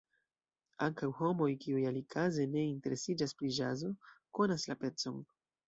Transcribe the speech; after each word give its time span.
Ankaŭ 0.85 1.09
homoj, 1.19 1.49
kiuj 1.65 1.83
alikaze 1.91 2.47
ne 2.55 2.65
interesiĝas 2.71 3.39
pri 3.43 3.53
ĵazo, 3.61 3.95
konas 4.41 4.69
la 4.73 4.81
pecon. 4.85 5.25